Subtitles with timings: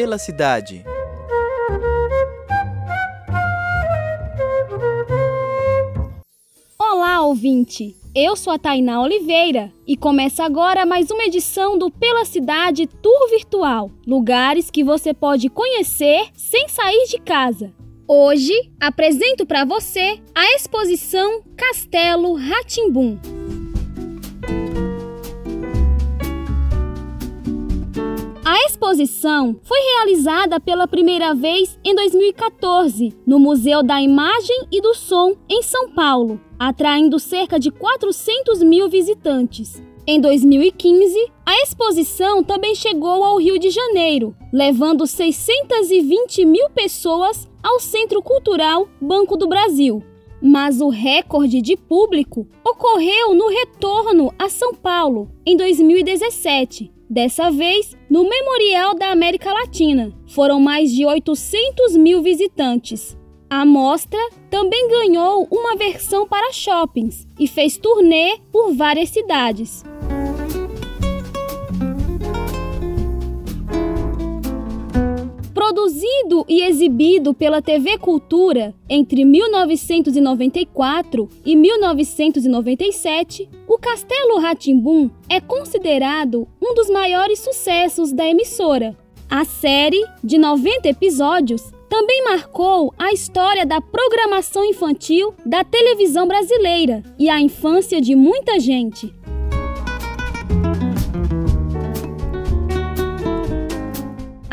[0.00, 0.84] Pela cidade.
[6.78, 7.96] Olá, ouvinte!
[8.14, 13.28] Eu sou a Tainá Oliveira e começa agora mais uma edição do Pela Cidade Tour
[13.28, 17.74] Virtual lugares que você pode conhecer sem sair de casa.
[18.06, 23.18] Hoje apresento para você a exposição Castelo Ratimbum.
[28.78, 35.34] Exposição foi realizada pela primeira vez em 2014 no Museu da Imagem e do Som,
[35.50, 39.82] em São Paulo, atraindo cerca de 400 mil visitantes.
[40.06, 47.80] Em 2015, a exposição também chegou ao Rio de Janeiro, levando 620 mil pessoas ao
[47.80, 50.04] Centro Cultural Banco do Brasil.
[50.40, 57.96] Mas o recorde de público ocorreu no retorno a São Paulo, em 2017, Dessa vez,
[58.10, 63.16] no Memorial da América Latina, foram mais de 800 mil visitantes.
[63.48, 69.82] A mostra também ganhou uma versão para shoppings e fez turnê por várias cidades.
[75.68, 86.48] Produzido e exibido pela TV Cultura entre 1994 e 1997, o Castelo Ratimbum é considerado
[86.58, 88.96] um dos maiores sucessos da emissora.
[89.28, 97.02] A série, de 90 episódios, também marcou a história da programação infantil da televisão brasileira
[97.18, 99.14] e a infância de muita gente.